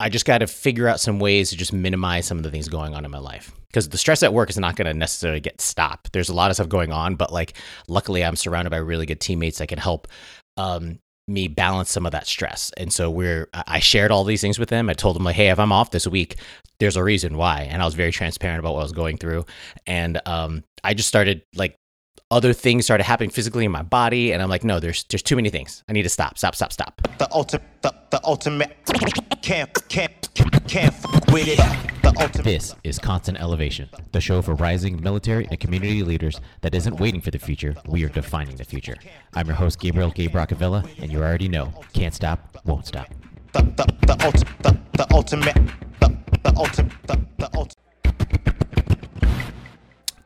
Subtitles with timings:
[0.00, 2.68] I just got to figure out some ways to just minimize some of the things
[2.68, 3.52] going on in my life.
[3.68, 6.12] Because the stress at work is not going to necessarily get stopped.
[6.12, 7.54] There's a lot of stuff going on, but like,
[7.88, 10.08] luckily, I'm surrounded by really good teammates that can help
[10.56, 12.70] um, me balance some of that stress.
[12.76, 14.90] And so we're, I shared all these things with them.
[14.90, 16.36] I told them like, hey, if I'm off this week,
[16.80, 17.62] there's a reason why.
[17.62, 19.46] And I was very transparent about what I was going through.
[19.86, 21.76] And um, I just started like
[22.30, 25.36] other things started happening physically in my body, and I'm like, no, there's there's too
[25.36, 25.84] many things.
[25.88, 27.00] I need to stop, stop, stop, stop.
[27.18, 28.76] The ultimate, the, the ultimate,
[29.44, 30.34] can't, can't,
[30.66, 30.94] can't
[31.30, 31.58] with it.
[32.00, 32.44] The ultimate.
[32.44, 37.20] This is Constant Elevation, the show for rising military and community leaders that isn't waiting
[37.20, 38.96] for the future, we are defining the future.
[39.34, 43.08] I'm your host, Gabriel Gabe Rockavilla, and you already know, can't stop, won't stop.
[43.52, 45.54] The, the, the, ultimate, the, the ultimate,
[46.00, 47.76] the, the ultimate, the, the ultimate.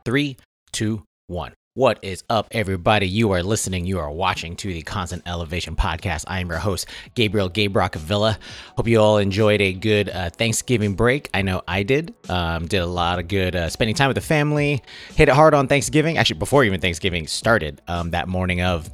[0.05, 0.37] Three,
[0.71, 1.53] two, one.
[1.75, 3.07] What is up, everybody?
[3.07, 6.25] You are listening, you are watching to the Constant Elevation Podcast.
[6.27, 8.39] I am your host, Gabriel Gabe Rockavilla.
[8.75, 11.29] Hope you all enjoyed a good uh, Thanksgiving break.
[11.31, 12.15] I know I did.
[12.27, 14.81] Um, did a lot of good uh, spending time with the family.
[15.13, 16.17] Hit it hard on Thanksgiving.
[16.17, 18.89] Actually, before even Thanksgiving started, um, that morning of,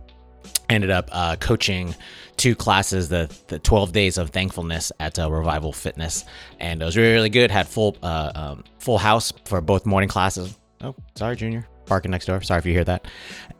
[0.69, 1.95] ended up uh, coaching
[2.35, 6.25] two classes, the, the 12 days of thankfulness at uh, Revival Fitness,
[6.59, 7.51] and it was really, really good.
[7.51, 10.59] Had full uh, um, full house for both morning classes.
[10.81, 12.41] Oh, sorry, Junior barking next door.
[12.41, 13.07] Sorry if you hear that.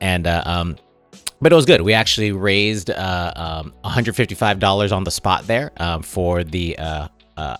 [0.01, 0.77] And uh, um,
[1.41, 1.81] but it was good.
[1.81, 7.57] We actually raised uh, um, $155 on the spot there um, for the uh, uh,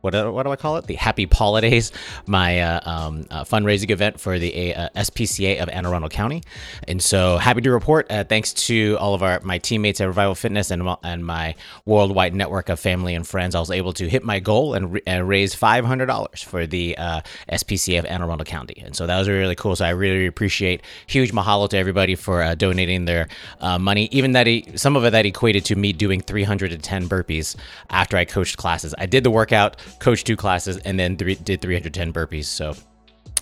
[0.00, 0.86] what do, what do I call it?
[0.86, 1.92] The Happy Holidays,
[2.26, 6.42] my uh, um, uh, fundraising event for the uh, SPCA of Anne Arundel County.
[6.88, 10.34] And so happy to report, uh, thanks to all of our my teammates at Revival
[10.34, 14.24] Fitness and and my worldwide network of family and friends, I was able to hit
[14.24, 18.44] my goal and, and raise five hundred dollars for the uh, SPCA of Anne Arundel
[18.44, 18.82] County.
[18.84, 19.76] And so that was really, cool.
[19.76, 23.28] So I really, appreciate huge mahalo to everybody for uh, donating their
[23.60, 24.08] money.
[24.12, 27.56] Even that he, some of it that equated to me doing 310 burpees
[27.90, 28.94] after I coached classes.
[28.98, 32.44] I did the workout coached two classes, and then three, did 310 burpees.
[32.44, 32.74] So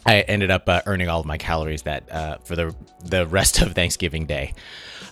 [0.06, 3.60] I ended up uh, earning all of my calories that uh, for the the rest
[3.60, 4.54] of Thanksgiving Day.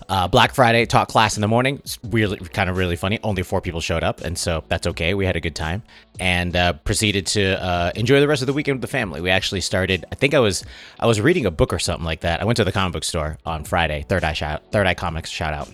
[0.08, 1.78] Uh, Black Friday taught class in the morning.
[1.78, 3.18] It's really kind of really funny.
[3.24, 5.14] Only four people showed up, and so that's okay.
[5.14, 5.82] We had a good time
[6.20, 9.20] and uh, proceeded to uh, enjoy the rest of the weekend with the family.
[9.20, 10.04] We actually started.
[10.12, 10.64] I think I was
[11.00, 12.40] I was reading a book or something like that.
[12.40, 14.04] I went to the comic book store on Friday.
[14.08, 15.68] Third Eye shout Third Eye Comics shout out,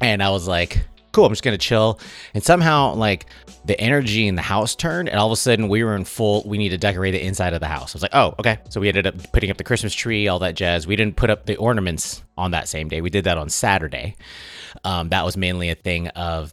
[0.00, 1.24] and I was like, cool.
[1.24, 1.98] I'm just gonna chill.
[2.34, 3.26] And somehow, like
[3.64, 6.42] the energy in the house turned, and all of a sudden we were in full.
[6.44, 7.94] We need to decorate the inside of the house.
[7.94, 8.58] I was like, oh, okay.
[8.68, 10.86] So we ended up putting up the Christmas tree, all that jazz.
[10.86, 13.00] We didn't put up the ornaments on that same day.
[13.00, 14.16] We did that on Saturday.
[14.84, 16.52] Um, that was mainly a thing of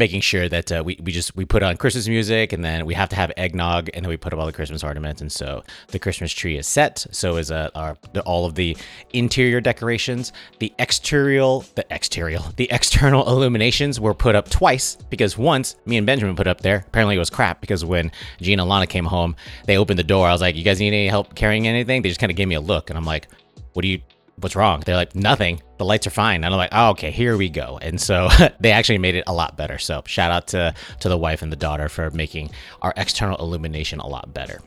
[0.00, 2.94] making sure that uh, we, we just we put on christmas music and then we
[2.94, 5.20] have to have eggnog and then we put up all the christmas ornaments.
[5.20, 7.06] And so the christmas tree is set.
[7.12, 8.76] So is uh, our the, all of the
[9.12, 10.32] interior decorations.
[10.58, 16.06] The exterior the exterior the external illuminations were put up twice because once me and
[16.06, 19.36] benjamin put up there apparently it was crap because when gina and lana came home
[19.66, 20.26] they opened the door.
[20.26, 22.02] I was like you guys need any help carrying anything?
[22.02, 23.28] They just kind of gave me a look and i'm like
[23.74, 24.00] what do you
[24.40, 24.82] what's wrong?
[24.84, 25.62] They're like, nothing.
[25.78, 26.44] The lights are fine.
[26.44, 27.78] And I'm like, oh, okay, here we go.
[27.80, 28.28] And so
[28.60, 29.78] they actually made it a lot better.
[29.78, 32.50] So shout out to to the wife and the daughter for making
[32.82, 34.60] our external illumination a lot better.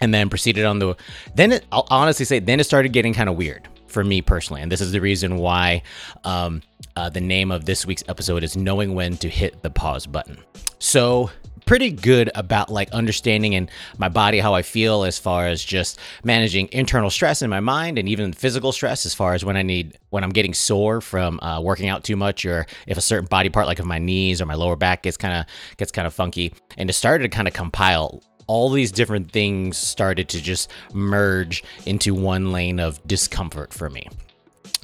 [0.00, 0.94] And then proceeded on the
[1.34, 4.62] then it, I'll honestly say then it started getting kind of weird for me personally.
[4.62, 5.82] And this is the reason why
[6.24, 6.62] um,
[6.96, 10.38] uh, the name of this week's episode is knowing when to hit the pause button.
[10.78, 11.30] So
[11.66, 13.68] pretty good about like understanding in
[13.98, 17.98] my body how I feel as far as just managing internal stress in my mind
[17.98, 21.40] and even physical stress as far as when I need when I'm getting sore from
[21.40, 24.40] uh, working out too much or if a certain body part like if my knees
[24.40, 25.46] or my lower back gets kind of
[25.76, 26.54] gets kind of funky.
[26.78, 28.22] And it started to kind of compile.
[28.46, 34.08] All these different things started to just merge into one lane of discomfort for me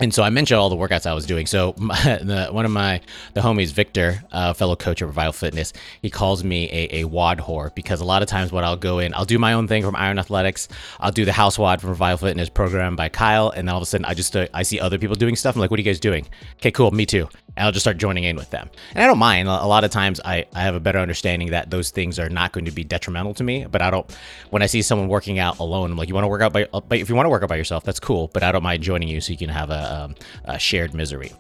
[0.03, 1.47] and so I mentioned all the workouts I was doing.
[1.47, 3.01] So my, the, one of my
[3.35, 7.39] the homies, Victor, uh, fellow coach of Revival Fitness, he calls me a, a WOD
[7.39, 9.85] whore because a lot of times what I'll go in, I'll do my own thing
[9.85, 10.69] from Iron Athletics,
[10.99, 13.83] I'll do the house WOD from Revival Fitness program by Kyle, and then all of
[13.85, 15.55] a sudden I just uh, I see other people doing stuff.
[15.55, 16.27] I'm like, what are you guys doing?
[16.57, 17.29] Okay, cool, me too.
[17.57, 18.71] I'll just start joining in with them.
[18.95, 19.49] And I don't mind.
[19.49, 22.53] A lot of times I, I have a better understanding that those things are not
[22.53, 23.67] going to be detrimental to me.
[23.71, 24.11] But I don't,
[24.51, 26.67] when I see someone working out alone, I'm like, you want to work out by,
[26.73, 28.29] but if you want to work out by yourself, that's cool.
[28.33, 31.33] But I don't mind joining you so you can have a, um, a shared misery.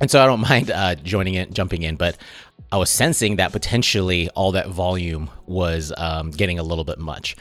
[0.00, 2.18] And so I don't mind uh, joining in, jumping in, but
[2.70, 7.36] I was sensing that potentially all that volume was um, getting a little bit much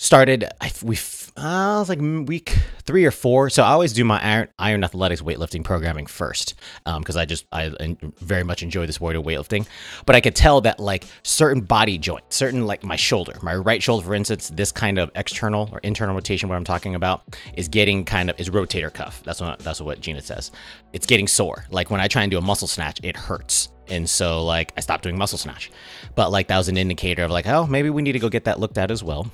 [0.00, 0.96] started I, we
[1.36, 3.50] uh, was like week three or four.
[3.50, 6.54] So i always do my iron, iron athletics weightlifting programming first
[6.86, 7.70] because um, i just i
[8.18, 9.66] very much enjoy this sport of weightlifting.
[10.06, 13.82] But i could tell that like certain body joints certain like my shoulder my right
[13.82, 17.68] shoulder for instance this kind of external or internal rotation what i'm talking about is
[17.68, 19.22] getting kind of is rotator cuff.
[19.22, 20.50] That's what that's what gina says.
[20.94, 21.66] It's getting sore.
[21.70, 23.68] Like when i try and do a muscle snatch it hurts.
[23.88, 25.70] And so like I stopped doing muscle snatch.
[26.14, 28.44] But like that was an indicator of like, oh, maybe we need to go get
[28.44, 29.30] that looked at as well.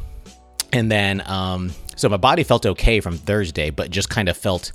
[0.72, 4.72] And then um so my body felt okay from Thursday, but just kind of felt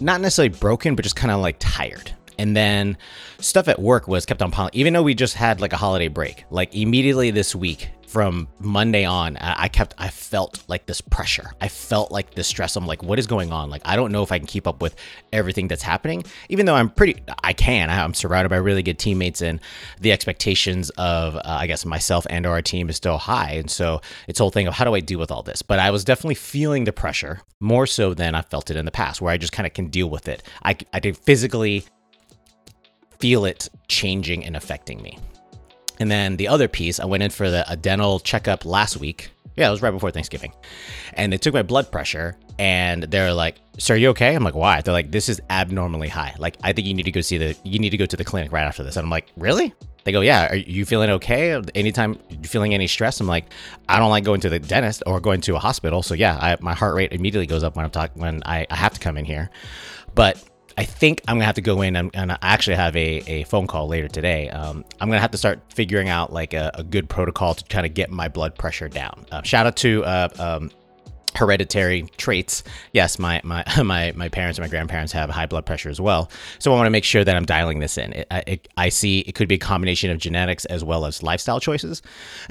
[0.00, 2.12] not necessarily broken, but just kind of like tired.
[2.38, 2.96] And then
[3.38, 6.08] stuff at work was kept on piling, even though we just had like a holiday
[6.08, 6.44] break.
[6.50, 11.50] Like immediately this week, from Monday on, I kept, I felt like this pressure.
[11.62, 12.76] I felt like this stress.
[12.76, 13.70] I'm like, what is going on?
[13.70, 14.94] Like, I don't know if I can keep up with
[15.32, 17.88] everything that's happening, even though I'm pretty, I can.
[17.88, 19.60] I'm surrounded by really good teammates, and
[20.00, 23.52] the expectations of, uh, I guess, myself and our team is still high.
[23.52, 25.62] And so it's whole thing of how do I deal with all this?
[25.62, 28.90] But I was definitely feeling the pressure more so than I felt it in the
[28.90, 30.42] past, where I just kind of can deal with it.
[30.62, 31.86] I, I did physically
[33.18, 35.18] feel it changing and affecting me.
[36.00, 39.30] And then the other piece, I went in for the a dental checkup last week.
[39.56, 40.52] Yeah, it was right before Thanksgiving.
[41.12, 44.34] And they took my blood pressure and they're like, Sir, are you okay?
[44.34, 44.80] I'm like, why?
[44.80, 46.34] They're like, this is abnormally high.
[46.38, 48.24] Like, I think you need to go see the you need to go to the
[48.24, 48.96] clinic right after this.
[48.96, 49.74] And I'm like, Really?
[50.04, 51.60] They go, Yeah, are you feeling okay?
[51.74, 53.20] Anytime feeling any stress?
[53.20, 53.46] I'm like,
[53.88, 56.02] I don't like going to the dentist or going to a hospital.
[56.02, 58.76] So yeah, I, my heart rate immediately goes up when I'm talking when I, I
[58.76, 59.50] have to come in here.
[60.14, 60.42] But
[60.76, 63.44] I think I'm gonna have to go in and, and I actually have a, a
[63.44, 64.48] phone call later today.
[64.50, 67.86] Um, I'm gonna have to start figuring out like a, a good protocol to kind
[67.86, 69.26] of get my blood pressure down.
[69.30, 70.70] Uh, shout out to uh, um,
[71.34, 72.62] hereditary traits.
[72.92, 76.30] Yes, my my my my parents and my grandparents have high blood pressure as well.
[76.58, 78.12] So I want to make sure that I'm dialing this in.
[78.12, 81.60] It, it, I see it could be a combination of genetics as well as lifestyle
[81.60, 82.02] choices,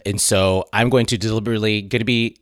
[0.06, 2.38] and so I'm going to deliberately going to be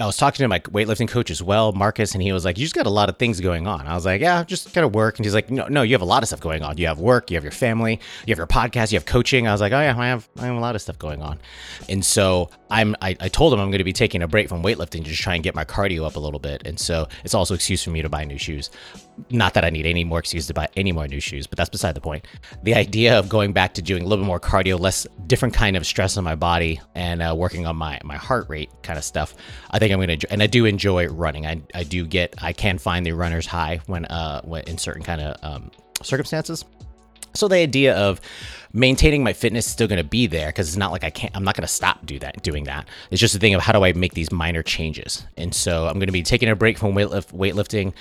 [0.00, 2.64] I was talking to my weightlifting coach as well, Marcus, and he was like, "You
[2.64, 4.94] just got a lot of things going on." I was like, "Yeah, just kind of
[4.94, 6.78] work." And he's like, "No, no, you have a lot of stuff going on.
[6.78, 9.52] You have work, you have your family, you have your podcast, you have coaching." I
[9.52, 11.38] was like, "Oh yeah, I have, I have a lot of stuff going on."
[11.90, 14.62] And so I'm, I, I told him I'm going to be taking a break from
[14.62, 16.62] weightlifting to just try and get my cardio up a little bit.
[16.64, 18.70] And so it's also excuse for me to buy new shoes.
[19.28, 21.68] Not that I need any more excuse to buy any more new shoes, but that's
[21.68, 22.26] beside the point.
[22.62, 25.76] The idea of going back to doing a little bit more cardio, less different kind
[25.76, 29.04] of stress on my body, and uh, working on my my heart rate kind of
[29.04, 29.34] stuff.
[29.70, 31.46] I think I'm gonna and I do enjoy running.
[31.46, 35.02] I, I do get I can find the runner's high when uh when in certain
[35.02, 35.70] kind of um,
[36.02, 36.64] circumstances.
[37.34, 38.20] So the idea of
[38.74, 41.34] maintaining my fitness is still going to be there because it's not like I can't.
[41.34, 42.86] I'm not going to stop do that doing that.
[43.10, 45.24] It's just a thing of how do I make these minor changes.
[45.36, 47.94] And so I'm going to be taking a break from weightlift, weightlifting,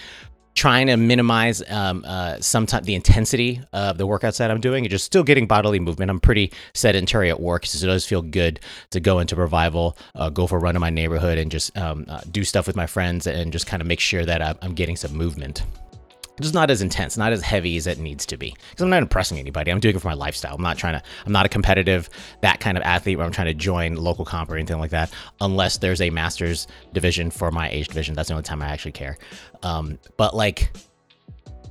[0.53, 4.91] trying to minimize um, uh, sometimes the intensity of the workouts that I'm doing and
[4.91, 6.11] just still getting bodily movement.
[6.11, 8.59] I'm pretty sedentary at work, so it does feel good
[8.91, 12.05] to go into revival, uh, go for a run in my neighborhood, and just um,
[12.07, 14.95] uh, do stuff with my friends and just kind of make sure that I'm getting
[14.95, 15.63] some movement
[16.41, 18.55] just not as intense, not as heavy as it needs to be.
[18.69, 19.71] Because I'm not impressing anybody.
[19.71, 20.55] I'm doing it for my lifestyle.
[20.55, 21.03] I'm not trying to.
[21.25, 22.09] I'm not a competitive
[22.41, 25.11] that kind of athlete where I'm trying to join local comp or anything like that.
[25.39, 28.15] Unless there's a masters division for my age division.
[28.15, 29.17] That's the only time I actually care.
[29.63, 30.71] Um, but like,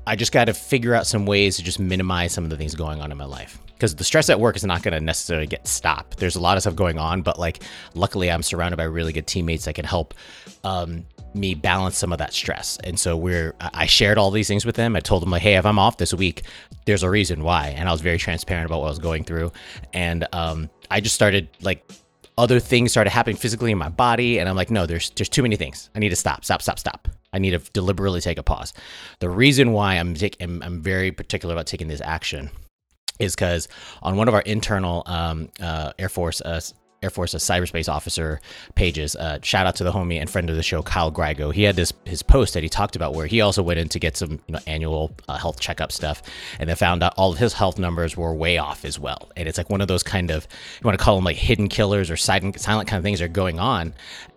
[0.06, 2.74] I just got to figure out some ways to just minimize some of the things
[2.74, 5.46] going on in my life because the stress at work is not going to necessarily
[5.46, 6.18] get stopped.
[6.18, 7.62] There's a lot of stuff going on, but like,
[7.94, 10.12] luckily, I'm surrounded by really good teammates that can help
[10.64, 12.78] um, me balance some of that stress.
[12.84, 14.96] And so we're I shared all these things with them.
[14.96, 16.42] I told them like, hey, if I'm off this week,
[16.86, 17.68] there's a reason why.
[17.76, 19.52] And I was very transparent about what I was going through.
[19.92, 21.84] And um, I just started like
[22.40, 25.42] other things started happening physically in my body, and I'm like, no, there's there's too
[25.42, 25.90] many things.
[25.94, 27.06] I need to stop, stop, stop, stop.
[27.32, 28.72] I need to deliberately take a pause.
[29.20, 32.50] The reason why I'm I'm, I'm very particular about taking this action
[33.18, 33.68] is because
[34.02, 36.60] on one of our internal um, uh, Air Force uh,
[37.02, 38.42] Air Force, a cyberspace officer
[38.74, 39.16] pages.
[39.16, 41.50] Uh, shout out to the homie and friend of the show, Kyle Grigo.
[41.50, 43.98] He had this his post that he talked about where he also went in to
[43.98, 46.22] get some you know, annual uh, health checkup stuff,
[46.58, 49.30] and then found out all of his health numbers were way off as well.
[49.34, 50.46] And it's like one of those kind of
[50.78, 53.28] you want to call them like hidden killers or silent silent kind of things are
[53.28, 53.94] going on.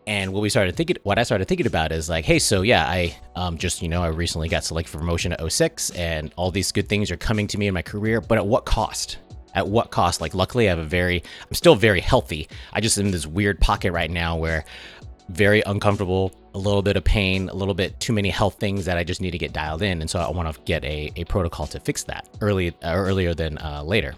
[0.08, 2.86] And what we started thinking, what I started thinking about is like, hey, so yeah,
[2.88, 6.50] I um, just you know I recently got selected for promotion at 06, and all
[6.50, 9.18] these good things are coming to me in my career, but at what cost?
[9.54, 10.22] At what cost?
[10.22, 12.48] Like, luckily, I have a very, I'm still very healthy.
[12.72, 14.66] I just am in this weird pocket right now where
[15.30, 18.98] very uncomfortable, a little bit of pain, a little bit too many health things that
[18.98, 20.02] I just need to get dialed in.
[20.02, 23.34] And so I want to get a, a protocol to fix that early, uh, earlier
[23.34, 24.16] than uh, later.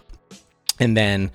[0.78, 1.30] And then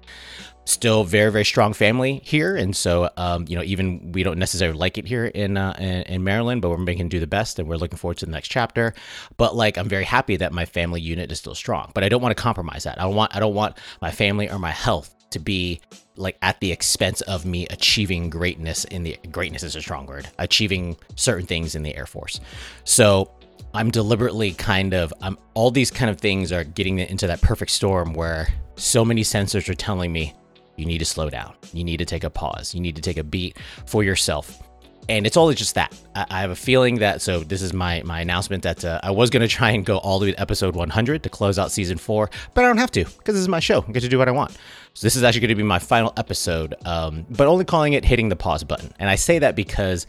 [0.65, 2.55] still very very strong family here.
[2.55, 6.03] And so um, you know even we don't necessarily like it here in, uh, in,
[6.03, 8.49] in maryland but we're making do the best and we're looking forward to the next
[8.49, 8.93] chapter.
[9.37, 12.21] But like i'm very happy that my family unit is still strong but i don't
[12.21, 12.99] want to compromise that.
[12.99, 15.79] I don't want i don't want my family or my health to be
[16.15, 20.27] like at the expense of me achieving greatness in the greatness is a strong word
[20.39, 22.39] achieving certain things in the air force.
[22.83, 23.31] So
[23.73, 27.71] i'm deliberately kind of i'm all these kind of things are getting into that perfect
[27.71, 30.33] storm where so many sensors are telling me
[30.75, 31.53] you need to slow down.
[31.73, 32.73] You need to take a pause.
[32.73, 34.61] You need to take a beat for yourself.
[35.09, 35.93] and it's always just that.
[36.15, 37.21] I, I, have a feeling that.
[37.21, 39.97] So this is my my announcement that uh, I was going to try and go
[39.97, 42.91] all the way to episode 100 to close out season four, but I don't have
[42.91, 43.83] to because this is my show.
[43.87, 44.57] I get to do what I want.
[44.93, 48.03] So this is actually going to be my final episode, um, but only calling it
[48.03, 48.91] hitting the pause button.
[48.99, 50.05] And I say that because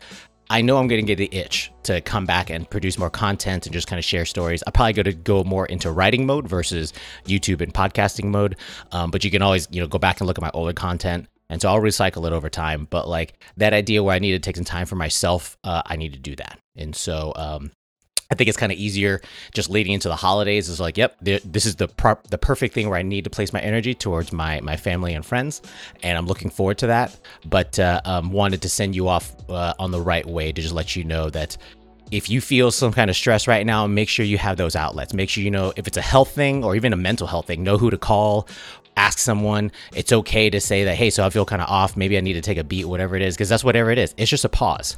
[0.52, 3.64] I know I'm going to get the itch to come back and produce more content
[3.64, 4.62] and just kind of share stories.
[4.66, 6.92] I'm probably going to go more into writing mode versus
[7.25, 8.56] YouTube and podcasting mode.
[8.90, 11.26] Um, but you can always, you know, go back and look at my older content.
[11.49, 12.87] And so I'll recycle it over time.
[12.90, 15.97] But like that idea where I need to take some time for myself, uh, I
[15.97, 16.59] need to do that.
[16.76, 17.71] And so um,
[18.33, 19.21] I think it's kind of easier
[19.53, 20.71] just leading into the holidays.
[20.71, 23.53] Is like, yep, this is the pro- the perfect thing where I need to place
[23.53, 25.61] my energy towards my my family and friends,
[26.03, 27.15] and I'm looking forward to that.
[27.45, 30.73] But uh, um, wanted to send you off uh, on the right way to just
[30.73, 31.59] let you know that
[32.11, 35.12] if you feel some kind of stress right now, make sure you have those outlets.
[35.12, 37.62] Make sure you know if it's a health thing or even a mental health thing,
[37.62, 38.49] know who to call.
[38.97, 39.73] Ask someone.
[39.95, 41.99] It's okay to say that, hey, so I feel kind of off.
[41.99, 44.15] Maybe I need to take a beat, whatever it is, because that's whatever it is.
[44.17, 44.97] It's just a pause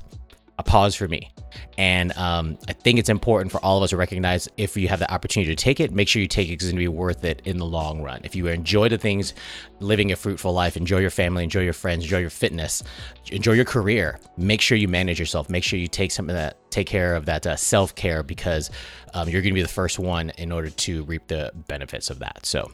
[0.59, 1.31] a pause for me.
[1.79, 5.01] And um, I think it's important for all of us to recognize if you have
[5.01, 6.97] the opportunity to take it, make sure you take it because it's going to be
[6.97, 8.21] worth it in the long run.
[8.25, 9.35] If you enjoy the things,
[9.81, 12.83] living a fruitful life, enjoy your family, enjoy your friends, enjoy your fitness,
[13.33, 15.51] enjoy your career, make sure you manage yourself.
[15.51, 18.71] Make sure you take some of that, take care of that uh, self care because
[19.13, 22.21] um, you're going to be the first one in order to reap the benefits of
[22.21, 22.47] that.
[22.47, 22.71] So,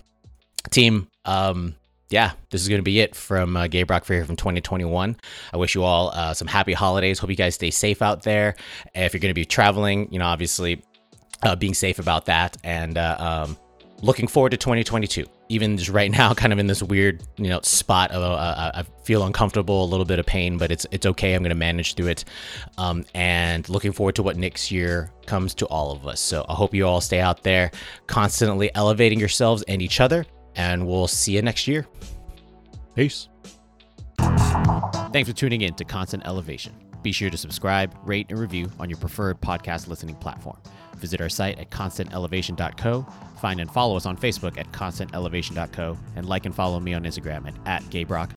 [0.71, 1.75] team, um,
[2.11, 5.17] yeah, this is going to be it from uh, Gabe Brock here from 2021.
[5.53, 7.21] I wish you all uh, some happy holidays.
[7.21, 8.57] Hope you guys stay safe out there.
[8.95, 10.83] If you're going to be traveling, you know, obviously
[11.43, 13.57] uh, being safe about that and uh, um,
[14.03, 15.25] looking forward to 2022.
[15.51, 18.83] Even just right now, kind of in this weird, you know, spot of uh, I
[19.05, 21.35] feel uncomfortable, a little bit of pain, but it's it's okay.
[21.35, 22.25] I'm going to manage through it,
[22.77, 26.21] um, and looking forward to what next year comes to all of us.
[26.21, 27.71] So I hope you all stay out there,
[28.07, 30.25] constantly elevating yourselves and each other
[30.57, 31.87] and we'll see you next year.
[32.95, 33.29] Peace.
[34.19, 36.75] Thanks for tuning in to Constant Elevation.
[37.03, 40.59] Be sure to subscribe, rate, and review on your preferred podcast listening platform.
[40.97, 43.07] Visit our site at constantelevation.co,
[43.41, 47.47] find and follow us on Facebook at constantelevation.co, and like and follow me on Instagram
[47.49, 48.33] at, at gaybrock